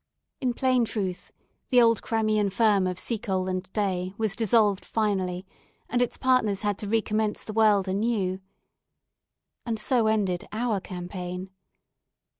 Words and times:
In 0.39 0.55
plain 0.55 0.83
truth, 0.83 1.31
the 1.69 1.79
old 1.79 2.01
Crimean 2.01 2.49
firm 2.49 2.87
of 2.87 2.97
Seacole 2.97 3.47
and 3.47 3.71
Day 3.71 4.15
was 4.17 4.35
dissolved 4.35 4.83
finally, 4.83 5.45
and 5.87 6.01
its 6.01 6.17
partners 6.17 6.63
had 6.63 6.79
to 6.79 6.87
recommence 6.89 7.43
the 7.43 7.53
world 7.53 7.87
anew. 7.87 8.39
And 9.63 9.79
so 9.79 10.07
ended 10.07 10.47
our 10.51 10.79
campaign. 10.81 11.51